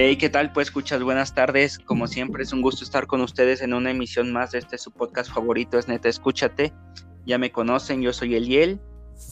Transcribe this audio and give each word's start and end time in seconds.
Hey, 0.00 0.16
¿qué 0.16 0.30
tal? 0.30 0.52
Pues 0.52 0.68
escuchas, 0.68 1.02
buenas 1.02 1.34
tardes. 1.34 1.80
Como 1.80 2.06
siempre, 2.06 2.44
es 2.44 2.52
un 2.52 2.62
gusto 2.62 2.84
estar 2.84 3.08
con 3.08 3.20
ustedes 3.20 3.62
en 3.62 3.74
una 3.74 3.90
emisión 3.90 4.32
más 4.32 4.52
de 4.52 4.58
este 4.60 4.78
su 4.78 4.92
podcast 4.92 5.28
favorito, 5.28 5.76
es 5.76 5.88
Neta 5.88 6.08
Escúchate. 6.08 6.72
Ya 7.26 7.36
me 7.36 7.50
conocen, 7.50 8.00
yo 8.00 8.12
soy 8.12 8.36
Eliel. 8.36 8.80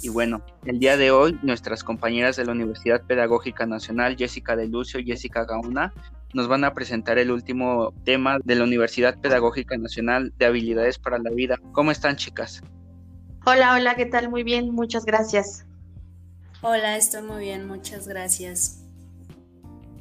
Y 0.03 0.09
bueno, 0.09 0.45
el 0.65 0.81
día 0.81 0.97
de 0.97 1.13
hoy, 1.13 1.39
nuestras 1.45 1.85
compañeras 1.85 2.35
de 2.35 2.47
la 2.47 2.51
Universidad 2.51 3.01
Pedagógica 3.07 3.65
Nacional, 3.65 4.17
Jessica 4.17 4.57
de 4.57 4.67
Lucio 4.67 4.99
y 4.99 5.05
Jessica 5.05 5.45
Gauna, 5.45 5.95
nos 6.35 6.49
van 6.49 6.65
a 6.65 6.75
presentar 6.75 7.17
el 7.19 7.31
último 7.31 7.95
tema 8.05 8.39
de 8.43 8.57
la 8.57 8.65
Universidad 8.65 9.21
Pedagógica 9.21 9.79
Nacional 9.79 10.33
de 10.37 10.47
Habilidades 10.47 10.99
para 10.99 11.19
la 11.19 11.31
Vida. 11.31 11.61
¿Cómo 11.75 11.93
están, 11.93 12.17
chicas? 12.17 12.61
Hola, 13.45 13.77
hola, 13.77 13.95
¿qué 13.95 14.07
tal? 14.07 14.31
Muy 14.31 14.43
bien, 14.43 14.73
muchas 14.73 15.05
gracias. 15.05 15.65
Hola, 16.61 16.97
estoy 16.97 17.23
muy 17.23 17.45
bien, 17.45 17.69
muchas 17.69 18.09
gracias. 18.09 18.86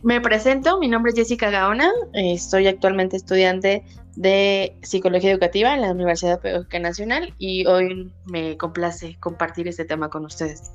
Me 0.05 0.21
presento, 0.21 0.77
mi 0.77 0.87
nombre 0.87 1.09
es 1.09 1.15
Jessica 1.15 1.49
Gaona, 1.49 1.91
estoy 2.13 2.67
actualmente 2.67 3.17
estudiante 3.17 3.83
de 4.15 4.77
Psicología 4.83 5.31
Educativa 5.31 5.73
en 5.73 5.81
la 5.81 5.89
Universidad 5.89 6.39
Pedagógica 6.39 6.77
Nacional 6.77 7.33
y 7.39 7.65
hoy 7.65 8.13
me 8.27 8.55
complace 8.55 9.17
compartir 9.19 9.67
este 9.67 9.83
tema 9.83 10.11
con 10.11 10.23
ustedes. 10.23 10.71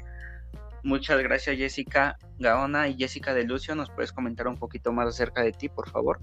Muchas 0.83 1.23
gracias 1.23 1.57
Jessica 1.57 2.19
Gaona 2.41 2.89
y 2.89 2.97
Jessica 2.97 3.33
de 3.33 3.45
Lucio, 3.45 3.77
¿nos 3.77 3.89
puedes 3.91 4.11
comentar 4.11 4.49
un 4.49 4.59
poquito 4.59 4.93
más 4.93 5.07
acerca 5.07 5.45
de 5.45 5.53
ti, 5.53 5.69
por 5.69 5.89
favor? 5.89 6.19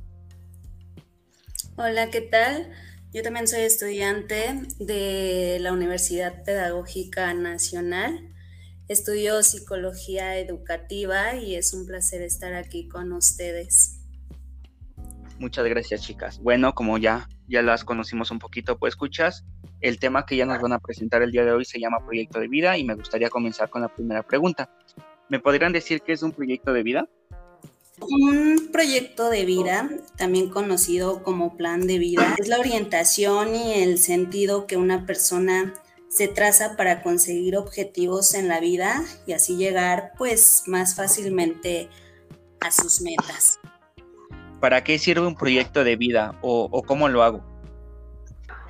Hola, 1.77 2.09
¿qué 2.09 2.19
tal? 2.19 2.73
Yo 3.13 3.23
también 3.23 3.47
soy 3.47 3.61
estudiante 3.61 4.63
de 4.80 5.59
la 5.61 5.71
Universidad 5.71 6.44
Pedagógica 6.44 7.33
Nacional 7.33 8.33
Estudio 8.88 9.44
psicología 9.44 10.38
educativa 10.38 11.36
y 11.36 11.55
es 11.55 11.73
un 11.73 11.86
placer 11.86 12.22
estar 12.22 12.53
aquí 12.53 12.88
con 12.88 13.11
ustedes. 13.11 14.00
Muchas 15.39 15.66
gracias, 15.66 16.03
chicas. 16.03 16.39
Bueno, 16.39 16.73
como 16.73 16.98
ya, 16.98 17.28
ya 17.50 17.61
las 17.61 17.84
conocimos 17.84 18.31
un 18.31 18.39
poquito, 18.39 18.80
pues 18.80 18.94
escuchas, 18.94 19.44
el 19.81 20.00
tema 20.00 20.26
que 20.26 20.38
ya 20.38 20.45
nos 20.45 20.61
van 20.61 20.72
a 20.72 20.80
presentar 20.80 21.22
el 21.22 21.34
día 21.34 21.44
de 21.44 21.52
hoy 21.52 21.66
se 21.66 21.81
llama 21.81 22.06
Proyecto 22.06 22.39
de 22.39 22.48
Vida 22.48 22.78
y 22.78 22.86
me 22.86 22.95
gustaría 22.95 23.30
comenzar 23.30 23.70
con 23.70 23.81
la 23.81 23.94
primera 23.94 24.23
pregunta. 24.23 24.70
¿Me 25.28 25.42
podrían 25.42 25.73
decir 25.73 26.02
qué 26.02 26.14
es 26.14 26.23
un 26.23 26.31
proyecto 26.31 26.72
de 26.72 26.83
vida? 26.83 27.09
Un 28.00 28.70
proyecto 28.72 29.30
de 29.30 29.44
vida, 29.44 29.89
también 30.17 30.50
conocido 30.50 31.23
como 31.23 31.58
plan 31.58 31.88
de 31.88 31.98
vida, 31.98 32.36
es 32.38 32.48
la 32.48 32.59
orientación 32.59 33.54
y 33.54 33.73
el 33.73 33.98
sentido 33.98 34.66
que 34.66 34.78
una 34.78 35.06
persona 35.06 35.73
se 36.09 36.27
traza 36.27 36.75
para 36.75 37.03
conseguir 37.03 37.58
objetivos 37.58 38.33
en 38.33 38.47
la 38.47 38.59
vida 38.59 39.03
y 39.25 39.33
así 39.33 39.58
llegar 39.58 40.14
pues 40.17 40.64
más 40.66 40.95
fácilmente 40.95 41.89
a 42.59 42.72
sus 42.72 43.02
metas. 43.02 43.59
¿Para 44.59 44.83
qué 44.83 44.97
sirve 44.97 45.27
un 45.27 45.36
proyecto 45.36 45.83
de 45.83 45.95
vida 45.95 46.38
o, 46.41 46.83
cómo 46.83 47.09
lo 47.09 47.23
hago? 47.23 47.44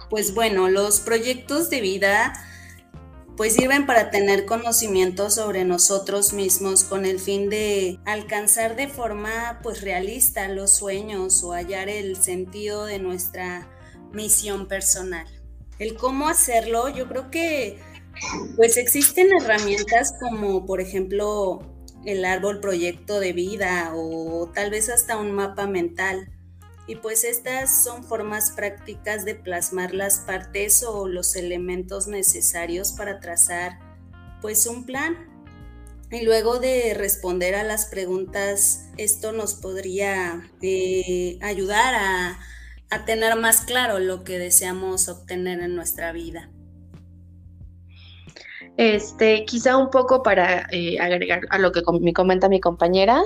Pues 0.09 0.33
bueno, 0.33 0.69
los 0.69 0.99
proyectos 0.99 1.69
de 1.69 1.81
vida 1.81 2.33
pues 3.37 3.53
sirven 3.53 3.85
para 3.85 4.09
tener 4.09 4.45
conocimiento 4.45 5.29
sobre 5.29 5.63
nosotros 5.63 6.33
mismos 6.33 6.83
con 6.83 7.05
el 7.05 7.19
fin 7.19 7.49
de 7.49 7.99
alcanzar 8.05 8.75
de 8.75 8.87
forma 8.87 9.59
pues 9.61 9.81
realista 9.81 10.47
los 10.47 10.71
sueños 10.71 11.43
o 11.43 11.51
hallar 11.51 11.87
el 11.87 12.15
sentido 12.15 12.85
de 12.85 12.97
nuestra 12.97 13.69
misión 14.11 14.67
personal 14.67 15.27
el 15.79 15.95
cómo 15.95 16.27
hacerlo, 16.27 16.89
yo 16.89 17.07
creo 17.07 17.29
que 17.29 17.79
pues 18.55 18.77
existen 18.77 19.27
herramientas 19.31 20.13
como 20.19 20.65
por 20.65 20.81
ejemplo 20.81 21.59
el 22.05 22.25
árbol 22.25 22.59
proyecto 22.59 23.19
de 23.19 23.33
vida 23.33 23.91
o 23.95 24.49
tal 24.53 24.71
vez 24.71 24.89
hasta 24.89 25.17
un 25.17 25.31
mapa 25.31 25.67
mental. 25.67 26.31
Y 26.87 26.95
pues 26.95 27.25
estas 27.25 27.83
son 27.83 28.05
formas 28.05 28.51
prácticas 28.51 29.25
de 29.25 29.35
plasmar 29.35 29.93
las 29.93 30.19
partes 30.19 30.83
o 30.83 31.07
los 31.07 31.35
elementos 31.35 32.07
necesarios 32.07 32.93
para 32.93 33.19
trazar 33.19 33.77
pues 34.41 34.65
un 34.67 34.85
plan. 34.85 35.17
Y 36.09 36.21
luego 36.21 36.59
de 36.59 36.93
responder 36.93 37.55
a 37.55 37.63
las 37.63 37.87
preguntas, 37.87 38.87
esto 38.95 39.33
nos 39.33 39.55
podría 39.55 40.49
eh, 40.61 41.37
ayudar 41.41 41.95
a, 41.95 42.39
a 42.89 43.05
tener 43.05 43.35
más 43.35 43.61
claro 43.61 43.99
lo 43.99 44.23
que 44.23 44.39
deseamos 44.39 45.09
obtener 45.09 45.61
en 45.61 45.75
nuestra 45.75 46.11
vida. 46.11 46.49
Este, 48.77 49.43
quizá 49.45 49.75
un 49.75 49.89
poco 49.89 50.21
para 50.21 50.67
eh, 50.71 50.99
agregar 50.99 51.41
a 51.49 51.57
lo 51.57 51.71
que 51.71 51.81
me 51.99 52.13
comenta 52.13 52.47
mi 52.47 52.59
compañera, 52.59 53.21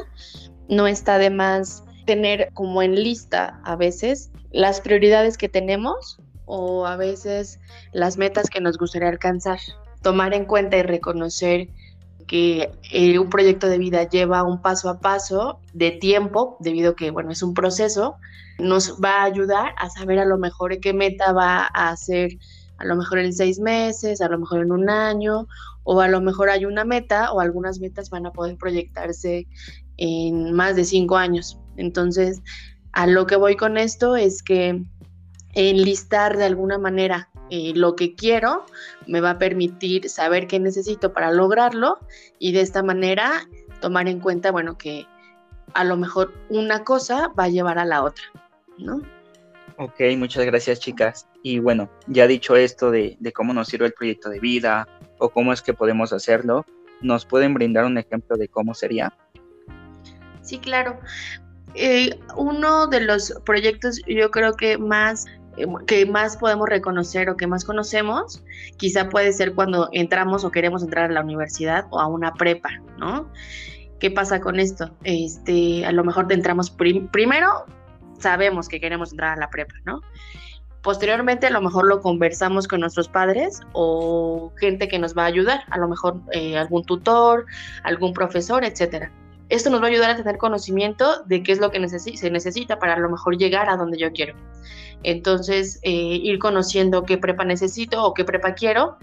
no 0.70 0.88
está 0.88 1.18
de 1.18 1.30
más 1.30 1.84
tener 2.06 2.50
como 2.54 2.82
en 2.82 2.96
lista 2.96 3.60
a 3.66 3.76
veces 3.76 4.32
las 4.52 4.82
prioridades 4.82 5.38
que 5.38 5.50
tenemos 5.50 6.20
o 6.46 6.86
a 6.86 6.96
veces 6.96 7.60
las 7.92 8.18
metas 8.18 8.50
que 8.50 8.62
nos 8.62 8.78
gustaría 8.78 9.10
alcanzar. 9.10 9.60
Tomar 10.02 10.34
en 10.34 10.46
cuenta 10.46 10.78
y 10.78 10.84
reconocer 10.84 11.68
que 12.32 12.72
eh, 12.94 13.20
un 13.20 13.30
proyecto 13.30 13.68
de 13.68 13.78
vida 13.78 14.08
lleva 14.08 14.44
un 14.44 14.62
paso 14.62 14.88
a 14.88 15.02
paso 15.02 15.60
de 15.74 15.92
tiempo, 15.92 16.56
debido 16.62 16.92
a 16.92 16.96
que, 16.96 17.12
bueno, 17.12 17.30
es 17.30 17.44
un 17.44 17.54
proceso, 17.54 18.16
nos 18.58 19.02
va 19.04 19.18
a 19.18 19.24
ayudar 19.26 19.74
a 19.78 19.90
saber 19.90 20.18
a 20.18 20.24
lo 20.24 20.38
mejor 20.38 20.80
qué 20.80 20.94
meta 20.94 21.34
va 21.34 21.70
a 21.74 21.90
hacer, 21.90 22.38
a 22.78 22.86
lo 22.86 22.96
mejor 22.96 23.20
en 23.20 23.34
seis 23.34 23.60
meses, 23.60 24.22
a 24.22 24.30
lo 24.30 24.40
mejor 24.40 24.62
en 24.62 24.72
un 24.72 24.90
año, 24.90 25.46
o 25.84 26.00
a 26.00 26.08
lo 26.08 26.22
mejor 26.22 26.50
hay 26.50 26.64
una 26.64 26.86
meta 26.86 27.34
o 27.34 27.42
algunas 27.42 27.82
metas 27.82 28.10
van 28.10 28.26
a 28.26 28.32
poder 28.32 28.56
proyectarse 28.56 29.46
en 29.98 30.54
más 30.54 30.78
de 30.78 30.86
cinco 30.86 31.18
años. 31.18 31.60
Entonces, 31.76 32.42
a 32.94 33.08
lo 33.08 33.26
que 33.26 33.36
voy 33.36 33.58
con 33.58 33.78
esto 33.78 34.16
es 34.16 34.42
que 34.42 34.82
enlistar 35.54 36.38
de 36.38 36.46
alguna 36.46 36.78
manera 36.78 37.28
eh, 37.52 37.74
lo 37.76 37.98
que 37.98 38.16
quiero 38.16 38.66
me 39.08 39.20
va 39.20 39.32
a 39.32 39.38
permitir 39.38 40.10
saber 40.10 40.48
qué 40.48 40.58
necesito 40.58 41.12
para 41.12 41.32
lograrlo 41.32 42.00
y 42.40 42.54
de 42.54 42.62
esta 42.62 42.82
manera 42.82 43.46
tomar 43.82 44.08
en 44.08 44.22
cuenta, 44.22 44.52
bueno, 44.52 44.78
que 44.78 45.06
a 45.74 45.84
lo 45.84 45.98
mejor 45.98 46.34
una 46.48 46.86
cosa 46.86 47.28
va 47.38 47.44
a 47.44 47.50
llevar 47.50 47.78
a 47.78 47.84
la 47.84 48.04
otra, 48.04 48.24
¿no? 48.78 49.02
Ok, 49.78 50.00
muchas 50.18 50.46
gracias 50.46 50.80
chicas. 50.80 51.28
Y 51.44 51.60
bueno, 51.60 51.90
ya 52.08 52.26
dicho 52.26 52.56
esto 52.56 52.90
de, 52.90 53.18
cómo 53.36 53.54
nos 53.54 53.68
sirve 53.68 53.88
el 53.88 53.94
proyecto 53.94 54.30
de 54.30 54.40
vida 54.40 54.88
o 55.18 55.28
cómo 55.28 55.52
es 55.52 55.62
que 55.62 55.74
podemos 55.74 56.14
hacerlo, 56.14 56.66
¿nos 57.02 57.26
pueden 57.26 57.54
brindar 57.54 57.84
un 57.84 57.98
ejemplo 57.98 58.38
de 58.38 58.48
cómo 58.48 58.74
sería? 58.74 59.14
Sí, 60.42 60.58
claro. 60.58 61.00
Eh, 61.74 62.18
uno 62.38 62.88
de 62.88 63.02
los 63.02 63.34
proyectos 63.46 64.02
yo 64.08 64.32
creo 64.32 64.54
que 64.54 64.78
más 64.78 65.26
que 65.86 66.06
más 66.06 66.38
podemos 66.38 66.68
reconocer 66.70 67.30
o 67.30 67.38
que 67.38 67.48
más 67.48 67.66
conocemos, 67.66 68.44
quizá 68.78 69.10
puede 69.10 69.34
ser 69.34 69.54
cuando 69.54 69.90
entramos 69.92 70.44
o 70.44 70.52
queremos 70.52 70.84
entrar 70.84 71.10
a 71.10 71.14
la 71.14 71.22
universidad 71.22 71.86
o 71.90 72.00
a 72.00 72.08
una 72.08 72.34
prepa, 72.34 72.70
¿no? 72.98 73.28
¿Qué 74.00 74.10
pasa 74.10 74.42
con 74.42 74.60
esto? 74.60 74.92
Este, 75.04 75.86
a 75.86 75.92
lo 75.92 76.04
mejor 76.04 76.32
entramos 76.32 76.72
primero, 77.12 77.66
sabemos 78.18 78.68
que 78.68 78.80
queremos 78.80 79.12
entrar 79.12 79.38
a 79.38 79.40
la 79.40 79.50
prepa, 79.50 79.76
¿no? 79.86 80.02
Posteriormente 80.82 81.46
a 81.46 81.52
lo 81.52 81.62
mejor 81.62 81.86
lo 81.86 82.02
conversamos 82.02 82.68
con 82.68 82.80
nuestros 82.80 83.08
padres 83.08 83.60
o 83.74 84.52
gente 84.58 84.88
que 84.88 84.98
nos 84.98 85.16
va 85.16 85.24
a 85.24 85.28
ayudar, 85.28 85.62
a 85.70 85.78
lo 85.78 85.88
mejor 85.88 86.20
eh, 86.32 86.58
algún 86.58 86.84
tutor, 86.84 87.46
algún 87.84 88.14
profesor, 88.14 88.64
etcétera. 88.64 89.12
Esto 89.52 89.70
nos 89.70 89.82
va 89.82 89.88
a 89.88 89.90
ayudar 89.90 90.10
a 90.12 90.16
tener 90.16 90.38
conocimiento 90.38 91.24
de 91.26 91.44
qué 91.44 91.52
es 91.52 91.60
lo 91.60 91.72
que 91.72 91.86
se 91.90 92.32
necesita 92.32 92.80
para 92.80 92.94
a 92.94 93.00
lo 93.00 93.10
mejor 93.10 93.38
llegar 93.38 93.70
a 93.70 93.76
donde 93.76 93.98
yo 93.98 94.14
quiero. 94.14 94.34
Entonces, 95.04 95.78
eh, 95.84 95.92
ir 95.92 96.40
conociendo 96.40 97.04
qué 97.04 97.18
prepa 97.18 97.44
necesito 97.44 98.02
o 98.02 98.14
qué 98.14 98.24
prepa 98.24 98.54
quiero 98.54 98.98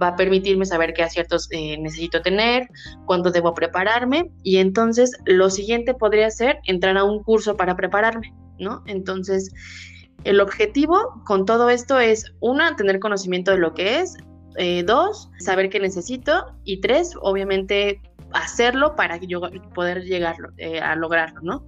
va 0.00 0.08
a 0.08 0.16
permitirme 0.16 0.66
saber 0.66 0.92
qué 0.92 1.04
aciertos 1.04 1.46
eh, 1.52 1.78
necesito 1.78 2.20
tener, 2.20 2.68
cuándo 3.04 3.30
debo 3.30 3.54
prepararme 3.54 4.32
y 4.42 4.56
entonces 4.56 5.12
lo 5.24 5.50
siguiente 5.50 5.94
podría 5.94 6.30
ser 6.32 6.58
entrar 6.66 6.96
a 6.96 7.04
un 7.04 7.22
curso 7.22 7.56
para 7.56 7.76
prepararme, 7.76 8.34
¿no? 8.58 8.82
Entonces, 8.86 9.52
el 10.24 10.40
objetivo 10.40 11.22
con 11.24 11.46
todo 11.46 11.70
esto 11.70 12.00
es, 12.00 12.32
una, 12.40 12.74
tener 12.74 12.98
conocimiento 12.98 13.52
de 13.52 13.58
lo 13.58 13.72
que 13.72 14.00
es, 14.00 14.16
eh, 14.56 14.82
dos, 14.82 15.30
saber 15.38 15.70
qué 15.70 15.78
necesito 15.78 16.46
y 16.64 16.80
tres, 16.80 17.14
obviamente 17.20 18.00
hacerlo 18.34 18.96
para 18.96 19.16
yo 19.16 19.40
poder 19.74 20.02
llegar 20.04 20.36
a 20.82 20.96
lograrlo, 20.96 21.40
¿no? 21.42 21.66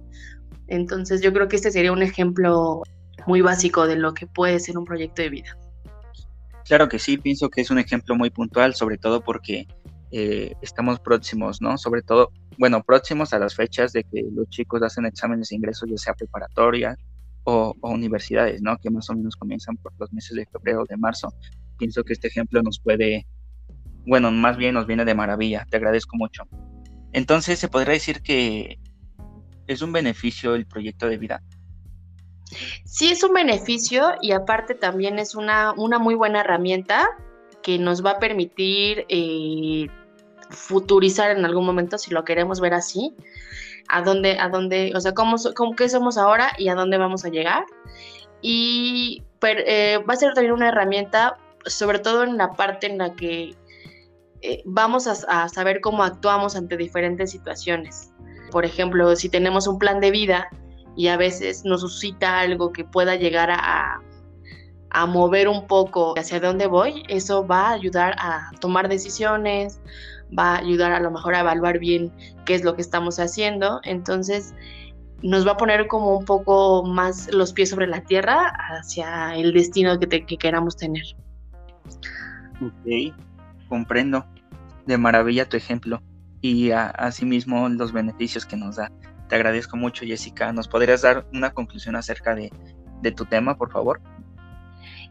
Entonces 0.67 1.21
yo 1.21 1.31
creo 1.33 1.47
que 1.47 1.55
este 1.57 1.71
sería 1.71 1.91
un 1.91 2.01
ejemplo 2.01 2.83
muy 3.27 3.41
básico 3.41 3.87
de 3.87 3.95
lo 3.95 4.13
que 4.13 4.27
puede 4.27 4.59
ser 4.59 4.77
un 4.77 4.85
proyecto 4.85 5.21
de 5.21 5.29
vida. 5.29 5.57
Claro 6.65 6.89
que 6.89 6.97
sí, 6.97 7.17
pienso 7.17 7.49
que 7.49 7.61
es 7.61 7.69
un 7.69 7.77
ejemplo 7.77 8.15
muy 8.15 8.31
puntual, 8.31 8.73
sobre 8.73 8.97
todo 8.97 9.21
porque 9.21 9.67
eh, 10.11 10.53
estamos 10.61 10.99
próximos, 10.99 11.61
¿no? 11.61 11.77
Sobre 11.77 12.01
todo, 12.01 12.31
bueno, 12.57 12.81
próximos 12.83 13.33
a 13.33 13.39
las 13.39 13.55
fechas 13.55 13.93
de 13.93 14.03
que 14.03 14.23
los 14.33 14.49
chicos 14.49 14.81
hacen 14.81 15.05
exámenes 15.05 15.49
de 15.49 15.57
ingreso, 15.57 15.85
ya 15.85 15.97
sea 15.97 16.13
preparatoria 16.13 16.97
o, 17.43 17.75
universidades, 17.81 18.61
¿no? 18.61 18.77
Que 18.77 18.89
más 18.89 19.09
o 19.09 19.13
menos 19.13 19.35
comienzan 19.35 19.77
por 19.77 19.93
los 19.99 20.11
meses 20.11 20.35
de 20.35 20.45
febrero 20.47 20.81
o 20.81 20.85
de 20.85 20.97
marzo. 20.97 21.31
Pienso 21.77 22.03
que 22.03 22.13
este 22.13 22.29
ejemplo 22.29 22.61
nos 22.63 22.79
puede, 22.79 23.27
bueno, 24.05 24.31
más 24.31 24.57
bien 24.57 24.73
nos 24.73 24.87
viene 24.87 25.05
de 25.05 25.15
maravilla, 25.15 25.65
te 25.69 25.77
agradezco 25.77 26.17
mucho. 26.17 26.43
Entonces, 27.11 27.59
se 27.59 27.67
podría 27.69 27.93
decir 27.93 28.21
que 28.21 28.77
¿Es 29.67 29.81
un 29.81 29.91
beneficio 29.91 30.55
el 30.55 30.65
proyecto 30.65 31.07
de 31.07 31.17
vida? 31.17 31.41
Sí, 32.85 33.11
es 33.11 33.23
un 33.23 33.33
beneficio 33.33 34.13
y 34.21 34.31
aparte 34.31 34.75
también 34.75 35.17
es 35.17 35.35
una, 35.35 35.73
una 35.75 35.97
muy 35.97 36.13
buena 36.13 36.41
herramienta 36.41 37.07
que 37.63 37.79
nos 37.79 38.05
va 38.05 38.11
a 38.11 38.19
permitir 38.19 39.05
eh, 39.09 39.87
futurizar 40.49 41.31
en 41.31 41.43
algún 41.45 41.65
momento, 41.65 41.97
si 41.97 42.11
lo 42.11 42.23
queremos 42.23 42.59
ver 42.59 42.75
así, 42.75 43.15
a 43.87 44.03
dónde, 44.03 44.37
a 44.39 44.49
dónde, 44.49 44.91
o 44.95 45.01
sea, 45.01 45.13
cómo, 45.13 45.37
cómo 45.55 45.75
qué 45.75 45.89
somos 45.89 46.17
ahora 46.17 46.51
y 46.59 46.69
a 46.69 46.75
dónde 46.75 46.97
vamos 46.97 47.25
a 47.25 47.29
llegar. 47.29 47.65
Y 48.41 49.23
eh, 49.41 49.97
va 50.07 50.13
a 50.13 50.17
ser 50.17 50.35
también 50.35 50.53
una 50.53 50.69
herramienta, 50.69 51.37
sobre 51.65 51.97
todo 51.97 52.23
en 52.23 52.37
la 52.37 52.53
parte 52.53 52.85
en 52.85 52.99
la 52.99 53.15
que 53.15 53.55
eh, 54.41 54.61
vamos 54.65 55.07
a, 55.07 55.49
saber 55.49 55.81
cómo 55.81 56.03
actuamos 56.03 56.55
ante 56.55 56.77
diferentes 56.77 57.31
situaciones. 57.31 58.11
Por 58.51 58.65
ejemplo, 58.65 59.15
si 59.15 59.29
tenemos 59.29 59.67
un 59.67 59.79
plan 59.79 59.99
de 59.99 60.11
vida 60.11 60.47
y 60.95 61.07
a 61.07 61.17
veces 61.17 61.65
nos 61.65 61.81
suscita 61.81 62.39
algo 62.39 62.71
que 62.71 62.85
pueda 62.85 63.15
llegar 63.15 63.49
a, 63.51 64.01
a 64.91 65.05
mover 65.05 65.47
un 65.47 65.67
poco 65.67 66.13
hacia 66.17 66.39
dónde 66.39 66.67
voy, 66.67 67.03
eso 67.09 67.45
va 67.45 67.69
a 67.69 67.73
ayudar 67.73 68.15
a 68.17 68.51
tomar 68.61 68.87
decisiones, 68.87 69.81
va 70.37 70.55
a 70.55 70.57
ayudar 70.59 70.91
a 70.91 70.99
lo 70.99 71.11
mejor 71.11 71.35
a 71.35 71.41
evaluar 71.41 71.79
bien 71.79 72.11
qué 72.45 72.55
es 72.55 72.63
lo 72.63 72.75
que 72.75 72.81
estamos 72.81 73.19
haciendo. 73.19 73.81
Entonces, 73.83 74.53
nos 75.21 75.45
va 75.47 75.51
a 75.53 75.57
poner 75.57 75.87
como 75.87 76.17
un 76.17 76.25
poco 76.25 76.83
más 76.83 77.31
los 77.33 77.53
pies 77.53 77.69
sobre 77.69 77.87
la 77.87 78.01
tierra 78.01 78.53
hacia 78.69 79.35
el 79.35 79.53
destino 79.53 79.99
que, 79.99 80.37
queramos 80.37 80.77
tener. 80.77 81.03
Ok, 82.61 83.13
comprendo. 83.67 84.25
De 84.85 84.97
maravilla 84.97 85.49
tu 85.49 85.57
ejemplo 85.57 86.01
y 86.41 86.71
asimismo 86.71 87.67
los 87.69 87.91
beneficios 87.91 88.45
que 88.45 88.55
nos 88.55 88.75
da. 88.75 88.91
Te 89.29 89.35
agradezco 89.35 89.77
mucho, 89.77 90.05
Jessica. 90.05 90.53
¿Nos 90.53 90.67
podrías 90.67 91.01
dar 91.01 91.25
una 91.33 91.51
conclusión 91.51 91.95
acerca 91.95 92.35
de, 92.35 92.51
tu 93.15 93.25
tema, 93.25 93.57
por 93.57 93.71
favor? 93.71 94.01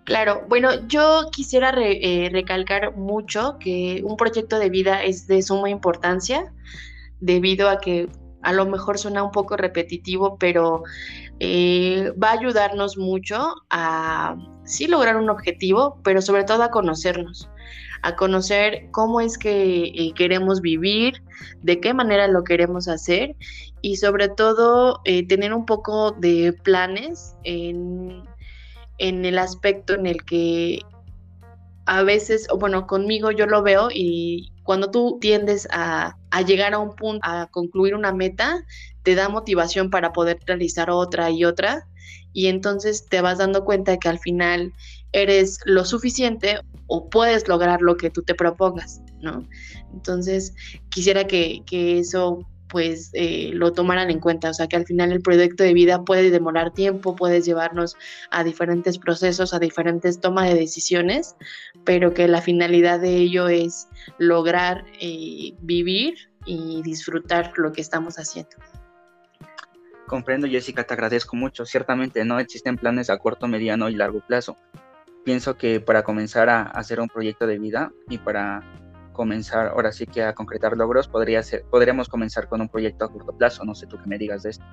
Claro, 0.05 0.45
bueno, 0.49 0.87
yo 0.87 1.29
quisiera 1.33 1.73
eh, 1.77 2.29
recalcar 2.31 2.97
mucho 2.97 3.57
que 3.59 4.03
un 4.05 4.17
proyecto 4.17 4.59
de 4.59 4.69
vida 4.69 5.03
es 5.03 5.27
de 5.27 5.43
suma 5.43 5.71
importancia 5.71 6.53
debido 7.21 7.69
a 7.69 7.79
que 7.79 8.09
a 8.43 8.53
lo 8.53 8.67
mejor 8.67 8.99
suena 8.99 9.23
un 9.23 9.31
poco 9.31 9.57
repetitivo, 9.57 10.37
pero 10.39 10.83
eh, 11.41 12.13
va 12.23 12.31
a 12.31 12.39
ayudarnos 12.39 12.97
mucho 12.99 13.55
a 13.71 14.37
sí 14.65 14.87
lograr 14.87 15.17
un 15.17 15.31
objetivo, 15.31 15.99
pero 16.05 16.21
sobre 16.21 16.45
todo 16.45 16.63
a 16.63 16.71
conocernos, 16.71 17.49
a 18.05 18.17
conocer 18.17 18.89
cómo 18.93 19.21
es 19.21 19.39
que 19.39 19.85
eh, 19.85 20.13
queremos 20.15 20.61
vivir, 20.61 21.23
de 21.63 21.81
qué 21.81 21.95
manera 21.95 22.29
lo 22.29 22.45
queremos 22.45 22.89
hacer 22.89 23.35
y 23.83 23.97
sobre 23.97 24.29
todo 24.29 25.03
tener 25.29 25.53
un 25.53 25.67
poco 25.67 26.13
de 26.13 26.55
planes 26.63 27.35
en 27.43 28.25
en 28.99 29.25
el 29.25 29.39
aspecto 29.39 29.95
en 29.95 30.07
el 30.07 30.25
que 30.25 30.81
a 31.87 32.03
veces, 32.03 32.47
o 32.51 32.59
bueno, 32.59 32.87
conmigo 32.87 33.31
yo 33.31 33.47
lo 33.47 33.63
veo 33.63 33.89
y 33.93 34.53
cuando 34.63 34.91
tú 34.91 35.19
tiendes 35.21 35.69
a, 35.71 36.17
llegar 36.47 36.73
a 36.73 36.79
un 36.79 36.95
punto, 36.97 37.21
a 37.23 37.47
concluir 37.51 37.95
una 37.95 38.13
meta, 38.13 38.65
te 39.03 39.15
da 39.15 39.29
motivación 39.29 39.91
para 39.91 40.13
poder 40.13 40.39
realizar 40.47 40.91
otra 40.91 41.31
y 41.31 41.45
otra 41.45 41.87
y 42.33 42.47
entonces 42.47 43.07
te 43.07 43.21
vas 43.21 43.39
dando 43.39 43.65
cuenta 43.65 43.99
que 43.99 44.09
al 44.09 44.19
final 44.19 44.73
eres 45.15 45.59
lo 45.65 45.85
suficiente 45.85 46.59
o 46.89 47.09
puedes 47.09 47.49
lograr 47.49 47.81
lo 47.81 47.97
que 47.97 48.11
tú 48.11 48.23
te 48.23 48.35
propongas, 48.35 49.01
¿no? 49.21 49.49
Entonces 49.93 50.55
quisiera 50.91 51.27
que, 51.27 51.63
que 51.67 51.99
eso 51.99 52.47
pues 52.69 53.11
eh, 53.13 53.51
lo 53.53 53.73
tomaran 53.73 54.11
en 54.11 54.19
cuenta. 54.19 54.51
O 54.51 54.55
sea 54.55 54.67
que 54.67 54.75
al 54.75 54.85
final 54.85 55.13
el 55.13 55.23
proyecto 55.23 55.63
de 55.63 55.75
vida 55.75 56.05
puede 56.05 56.31
demorar 56.31 56.73
tiempo, 56.73 57.15
puede 57.15 57.41
llevarnos 57.41 57.97
a 58.33 58.43
diferentes 58.43 58.99
procesos, 58.99 59.55
a 59.55 59.61
diferentes 59.61 60.19
tomas 60.21 60.49
de 60.49 60.57
decisiones, 60.57 61.37
pero 61.85 62.15
que 62.15 62.27
la 62.27 62.43
finalidad 62.43 62.99
de 62.99 63.15
ello 63.15 63.47
es 63.47 63.89
lograr 64.19 64.85
eh, 65.01 65.55
vivir 65.61 66.17
y 66.47 66.83
disfrutar 66.83 67.53
lo 67.57 67.71
que 67.71 67.81
estamos 67.81 68.17
haciendo. 68.17 68.57
Comprendo, 70.09 70.49
Jessica, 70.49 70.85
te 70.85 70.95
agradezco 70.95 71.37
mucho. 71.37 71.65
Ciertamente 71.65 72.25
no 72.25 72.41
existen 72.41 72.77
planes 72.77 73.09
a 73.09 73.19
corto, 73.19 73.47
mediano 73.47 73.89
y 73.89 73.95
largo 73.95 74.21
plazo. 74.27 74.57
Pienso 75.25 75.57
que 75.57 75.81
para 75.81 76.03
comenzar 76.03 76.49
a 76.49 76.63
hacer 76.63 77.01
un 77.01 77.09
proyecto 77.09 77.47
de 77.47 77.59
vida 77.59 77.93
y 78.09 78.19
para 78.19 78.63
comenzar 79.13 79.69
ahora 79.69 79.93
sí 79.93 80.07
que 80.07 80.23
a 80.23 80.35
concretar 80.35 80.77
logros, 80.77 81.09
podría 81.09 81.43
ser, 81.43 81.65
podríamos 81.71 82.09
comenzar 82.09 82.49
con 82.49 82.61
un 82.61 82.69
proyecto 82.69 83.07
a 83.07 83.13
corto 83.13 83.33
plazo. 83.37 83.65
No 83.65 83.75
sé 83.75 83.87
tú 83.87 83.97
qué 83.97 84.07
me 84.07 84.19
digas 84.19 84.43
de 84.43 84.51
esto. 84.51 84.65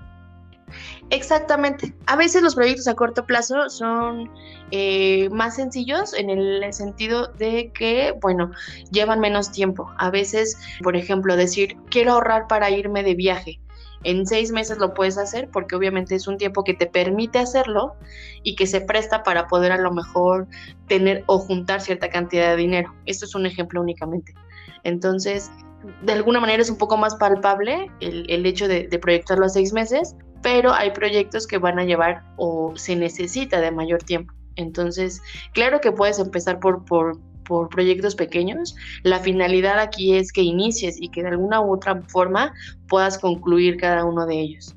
Exactamente. 1.09 1.93
A 2.07 2.15
veces 2.15 2.41
los 2.41 2.55
proyectos 2.55 2.87
a 2.87 2.95
corto 2.95 3.25
plazo 3.25 3.69
son 3.69 4.29
eh, 4.71 5.29
más 5.29 5.55
sencillos 5.55 6.13
en 6.13 6.29
el 6.29 6.73
sentido 6.73 7.27
de 7.27 7.71
que, 7.73 8.13
bueno, 8.21 8.51
llevan 8.91 9.19
menos 9.19 9.51
tiempo. 9.51 9.91
A 9.97 10.09
veces, 10.09 10.57
por 10.83 10.95
ejemplo, 10.95 11.35
decir, 11.35 11.77
quiero 11.89 12.13
ahorrar 12.13 12.47
para 12.47 12.69
irme 12.69 13.03
de 13.03 13.15
viaje. 13.15 13.59
En 14.03 14.25
seis 14.25 14.51
meses 14.51 14.77
lo 14.77 14.93
puedes 14.93 15.17
hacer 15.17 15.49
porque 15.49 15.75
obviamente 15.75 16.15
es 16.15 16.27
un 16.27 16.37
tiempo 16.37 16.63
que 16.63 16.73
te 16.73 16.87
permite 16.87 17.39
hacerlo 17.39 17.95
y 18.43 18.55
que 18.55 18.67
se 18.67 18.81
presta 18.81 19.23
para 19.23 19.47
poder 19.47 19.71
a 19.71 19.77
lo 19.77 19.91
mejor 19.91 20.47
tener 20.87 21.23
o 21.27 21.37
juntar 21.37 21.81
cierta 21.81 22.09
cantidad 22.09 22.49
de 22.51 22.57
dinero. 22.57 22.93
Esto 23.05 23.25
es 23.25 23.35
un 23.35 23.45
ejemplo 23.45 23.81
únicamente. 23.81 24.33
Entonces, 24.83 25.51
de 26.03 26.13
alguna 26.13 26.39
manera 26.39 26.61
es 26.61 26.69
un 26.69 26.77
poco 26.77 26.97
más 26.97 27.15
palpable 27.15 27.91
el, 27.99 28.45
hecho 28.45 28.67
de, 28.67 28.87
de 28.87 28.99
proyectarlo 28.99 29.45
a 29.45 29.49
seis 29.49 29.73
meses, 29.73 30.15
pero 30.41 30.73
hay 30.73 30.91
proyectos 30.91 31.47
que 31.47 31.57
van 31.57 31.79
a 31.79 31.85
llevar 31.85 32.23
o 32.37 32.73
se 32.75 32.95
necesita 32.95 33.61
de 33.61 33.71
mayor 33.71 34.03
tiempo. 34.03 34.33
Entonces, 34.55 35.21
claro 35.53 35.79
que 35.81 35.91
puedes 35.91 36.19
empezar 36.19 36.59
por, 36.59 36.85
por, 36.85 37.17
por 37.51 37.67
proyectos 37.67 38.15
pequeños. 38.15 38.77
La 39.03 39.19
finalidad 39.19 39.77
aquí 39.77 40.15
es 40.15 40.31
que 40.31 40.41
inicies 40.41 40.95
y 41.01 41.09
que 41.09 41.21
de 41.21 41.27
alguna 41.27 41.59
u 41.59 41.73
otra 41.73 42.01
forma 42.03 42.53
puedas 42.87 43.19
concluir 43.19 43.75
cada 43.75 44.05
uno 44.05 44.25
de 44.25 44.39
ellos. 44.39 44.73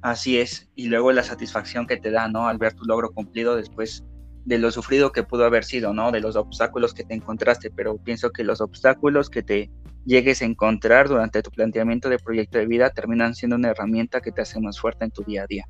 Así 0.00 0.36
es, 0.36 0.68
y 0.74 0.88
luego 0.88 1.12
la 1.12 1.22
satisfacción 1.22 1.86
que 1.86 1.96
te 1.96 2.10
da, 2.10 2.26
¿no? 2.26 2.48
Al 2.48 2.58
ver 2.58 2.72
tu 2.72 2.84
logro 2.86 3.12
cumplido 3.12 3.54
después 3.54 4.02
de 4.44 4.58
lo 4.58 4.72
sufrido 4.72 5.12
que 5.12 5.22
pudo 5.22 5.44
haber 5.44 5.62
sido, 5.62 5.94
¿no? 5.94 6.10
De 6.10 6.18
los 6.18 6.34
obstáculos 6.34 6.92
que 6.92 7.04
te 7.04 7.14
encontraste, 7.14 7.70
pero 7.70 7.96
pienso 7.98 8.32
que 8.32 8.42
los 8.42 8.60
obstáculos 8.60 9.30
que 9.30 9.44
te 9.44 9.70
llegues 10.04 10.42
a 10.42 10.46
encontrar 10.46 11.08
durante 11.08 11.40
tu 11.40 11.52
planteamiento 11.52 12.08
de 12.08 12.18
proyecto 12.18 12.58
de 12.58 12.66
vida 12.66 12.90
terminan 12.90 13.36
siendo 13.36 13.54
una 13.54 13.70
herramienta 13.70 14.20
que 14.20 14.32
te 14.32 14.42
hace 14.42 14.58
más 14.58 14.80
fuerte 14.80 15.04
en 15.04 15.12
tu 15.12 15.22
día 15.22 15.44
a 15.44 15.46
día. 15.46 15.66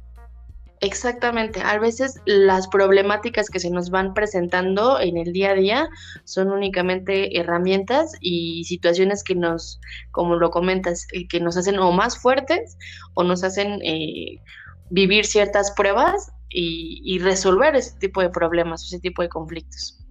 Exactamente. 0.83 1.61
A 1.62 1.79
veces 1.79 2.21
las 2.27 2.67
problemáticas 2.67 3.49
que 3.49 3.61
se 3.61 3.71
nos 3.71 3.91
van 3.91 4.15
presentando 4.15 4.99
en 4.99 5.17
el 5.17 5.33
día 5.33 5.53
a 5.53 5.55
día 5.55 5.89
son 6.25 6.51
únicamente 6.51 7.39
herramientas 7.39 8.12
y 8.21 8.65
situaciones 8.65 9.23
que 9.23 9.37
nos, 9.37 9.81
como 10.11 10.35
lo 10.35 10.51
comentas, 10.51 11.07
eh, 11.12 11.29
que 11.29 11.39
nos 11.39 11.57
hacen 11.57 11.79
o 11.79 11.93
más 11.93 12.19
fuertes 12.19 12.77
o 13.15 13.23
nos 13.23 13.45
hacen 13.45 13.81
eh, 13.85 14.41
vivir 14.91 15.25
ciertas 15.25 15.71
pruebas 15.71 16.33
y, 16.51 17.01
y, 17.05 17.21
resolver 17.21 17.77
ese 17.77 17.97
tipo 18.01 18.21
de 18.21 18.31
problemas, 18.31 18.85
ese 18.85 18.99
tipo 18.99 19.23
de 19.23 19.29
conflictos. 19.29 20.05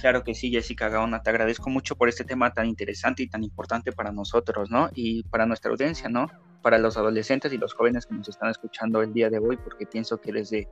Claro 0.00 0.22
que 0.22 0.36
sí, 0.36 0.52
Jessica 0.52 0.88
Gaona, 0.88 1.20
te 1.24 1.30
agradezco 1.30 1.68
mucho 1.68 1.96
por 1.96 2.08
este 2.08 2.22
tema 2.22 2.52
tan 2.52 2.66
interesante 2.66 3.24
y 3.24 3.28
tan 3.28 3.42
importante 3.42 3.90
para 3.90 4.12
nosotros, 4.12 4.70
¿no? 4.70 4.88
Y 4.94 5.24
para 5.24 5.46
nuestra 5.46 5.72
audiencia, 5.72 6.08
¿no? 6.08 6.28
Para 6.62 6.78
los 6.78 6.96
adolescentes 6.96 7.52
y 7.52 7.58
los 7.58 7.74
jóvenes 7.74 8.06
que 8.06 8.14
nos 8.14 8.28
están 8.28 8.50
escuchando 8.50 9.02
el 9.02 9.12
día 9.12 9.30
de 9.30 9.38
hoy, 9.38 9.56
porque 9.56 9.86
pienso 9.86 10.20
que 10.20 10.32
desde, 10.32 10.68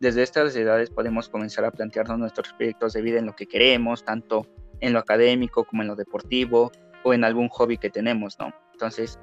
desde 0.00 0.22
estas 0.22 0.54
edades 0.56 0.90
podemos 0.90 1.28
comenzar 1.28 1.64
a 1.64 1.70
plantearnos 1.70 2.18
nuestros 2.18 2.52
proyectos 2.52 2.92
de 2.92 3.02
vida 3.02 3.18
en 3.18 3.26
lo 3.26 3.34
que 3.34 3.46
queremos, 3.46 4.04
tanto 4.04 4.46
en 4.80 4.92
lo 4.92 4.98
académico 4.98 5.64
como 5.64 5.82
en 5.82 5.88
lo 5.88 5.96
deportivo 5.96 6.70
o 7.04 7.14
en 7.14 7.24
algún 7.24 7.48
hobby 7.48 7.78
que 7.78 7.90
tenemos, 7.90 8.38
¿no? 8.38 8.52
Entonces, 8.72 9.18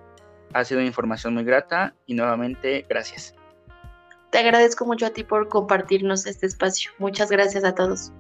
ha 0.53 0.63
sido 0.63 0.79
una 0.79 0.87
información 0.87 1.33
muy 1.33 1.43
grata 1.43 1.95
y 2.05 2.13
nuevamente 2.13 2.85
gracias. 2.87 3.35
Te 4.31 4.39
agradezco 4.39 4.85
mucho 4.85 5.05
a 5.05 5.09
ti 5.11 5.23
por 5.23 5.47
compartirnos 5.47 6.25
este 6.25 6.45
espacio. 6.45 6.91
Muchas 6.99 7.31
gracias 7.31 7.63
a 7.63 7.75
todos. 7.75 8.11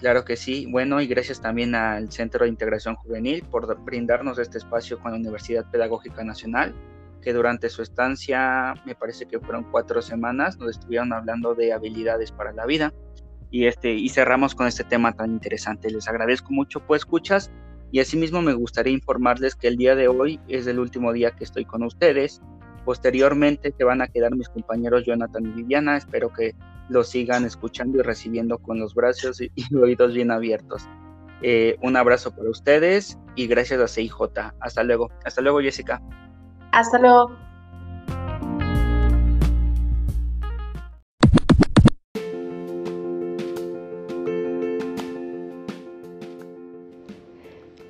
Claro 0.00 0.24
que 0.24 0.36
sí. 0.36 0.66
Bueno, 0.70 1.00
y 1.00 1.08
gracias 1.08 1.40
también 1.40 1.74
al 1.74 2.10
Centro 2.12 2.44
de 2.44 2.50
Integración 2.50 2.94
Juvenil 2.96 3.44
por 3.50 3.76
brindarnos 3.82 4.38
este 4.38 4.58
espacio 4.58 4.98
con 5.00 5.12
la 5.12 5.18
Universidad 5.18 5.68
Pedagógica 5.70 6.22
Nacional 6.22 6.72
que 7.20 7.32
durante 7.32 7.68
su 7.68 7.82
estancia, 7.82 8.74
me 8.84 8.94
parece 8.94 9.26
que 9.26 9.40
fueron 9.40 9.64
cuatro 9.70 10.02
semanas, 10.02 10.58
nos 10.58 10.70
estuvieron 10.70 11.12
hablando 11.12 11.54
de 11.54 11.72
habilidades 11.72 12.32
para 12.32 12.52
la 12.52 12.66
vida. 12.66 12.92
Y, 13.50 13.66
este, 13.66 13.92
y 13.94 14.08
cerramos 14.10 14.54
con 14.54 14.66
este 14.66 14.84
tema 14.84 15.12
tan 15.12 15.32
interesante. 15.32 15.90
Les 15.90 16.08
agradezco 16.08 16.52
mucho, 16.52 16.80
pues 16.80 17.02
escuchas. 17.02 17.50
Y 17.90 18.00
asimismo 18.00 18.42
me 18.42 18.52
gustaría 18.52 18.92
informarles 18.92 19.54
que 19.54 19.68
el 19.68 19.76
día 19.76 19.94
de 19.94 20.08
hoy 20.08 20.40
es 20.48 20.66
el 20.66 20.78
último 20.78 21.12
día 21.12 21.30
que 21.30 21.44
estoy 21.44 21.64
con 21.64 21.82
ustedes. 21.82 22.42
Posteriormente 22.84 23.74
se 23.76 23.84
van 23.84 24.02
a 24.02 24.08
quedar 24.08 24.34
mis 24.34 24.48
compañeros 24.48 25.04
Jonathan 25.06 25.46
y 25.46 25.50
Viviana. 25.50 25.96
Espero 25.96 26.32
que 26.32 26.54
los 26.88 27.08
sigan 27.08 27.44
escuchando 27.44 27.98
y 27.98 28.02
recibiendo 28.02 28.58
con 28.58 28.78
los 28.78 28.94
brazos 28.94 29.40
y, 29.40 29.50
oídos 29.74 30.14
bien 30.14 30.30
abiertos. 30.30 30.86
Eh, 31.40 31.76
un 31.82 31.96
abrazo 31.96 32.34
para 32.34 32.50
ustedes 32.50 33.18
y 33.36 33.46
gracias 33.46 33.80
a 33.80 33.88
CIJ. 33.88 34.14
Hasta 34.60 34.82
luego. 34.82 35.10
Hasta 35.24 35.40
luego, 35.40 35.60
Jessica. 35.60 36.02
Hasta 36.72 36.98
luego. 36.98 37.32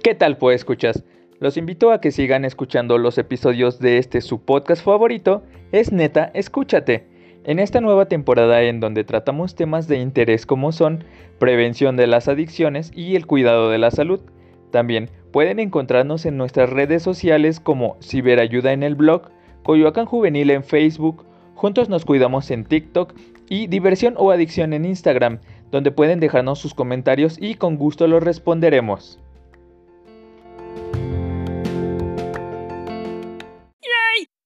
¿Qué 0.02 0.14
tal 0.14 0.38
pues 0.38 0.61
escuchas? 0.61 1.04
Los 1.38 1.56
invito 1.56 1.92
a 1.92 2.00
que 2.00 2.12
sigan 2.12 2.44
escuchando 2.44 2.99
los 2.99 3.18
episodios 3.18 3.78
de 3.78 3.99
este 3.99 4.23
su 4.23 4.40
podcast 4.40 4.82
favorito, 4.82 5.42
es 5.70 5.92
neta, 5.92 6.30
escúchate. 6.35 7.06
En 7.44 7.58
esta 7.58 7.80
nueva 7.80 8.06
temporada 8.06 8.62
en 8.62 8.80
donde 8.80 9.04
tratamos 9.04 9.54
temas 9.54 9.87
de 9.87 9.99
interés 9.99 10.47
como 10.47 10.73
son 10.73 11.04
prevención 11.38 11.97
de 11.97 12.06
las 12.06 12.26
adicciones 12.26 12.90
y 12.94 13.16
el 13.16 13.26
cuidado 13.26 13.70
de 13.70 13.78
la 13.78 13.90
salud. 13.90 14.20
También 14.71 15.11
pueden 15.33 15.59
encontrarnos 15.59 16.27
en 16.27 16.37
nuestras 16.37 16.71
redes 16.71 17.03
sociales 17.03 17.61
como 17.61 17.97
Ciberayuda 18.03 18.73
en 18.73 18.83
el 18.83 18.95
blog, 18.95 19.31
Coyoacán 19.63 20.07
Juvenil 20.07 20.51
en 20.51 20.65
Facebook, 20.65 21.25
Juntos 21.59 21.89
nos 21.89 22.05
cuidamos 22.05 22.53
en 22.53 22.65
TikTok 22.65 23.15
y 23.49 23.67
Diversión 23.67 24.15
o 24.17 24.31
Adicción 24.31 24.73
en 24.73 24.85
Instagram, 24.85 25.41
donde 25.73 25.91
pueden 25.91 26.21
dejarnos 26.21 26.61
sus 26.61 26.73
comentarios 26.73 27.37
y 27.41 27.57
con 27.57 27.77
gusto 27.79 28.07
los 28.07 28.23
responderemos. 28.23 29.19